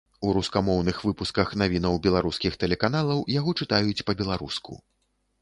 У 0.27 0.29
рускамоўных 0.35 1.01
выпусках 1.07 1.51
навінаў 1.63 1.99
беларускіх 2.07 2.57
тэлеканалаў 2.65 3.23
яго 3.37 3.55
чытаюць 3.61 4.05
па-беларуску. 4.11 4.81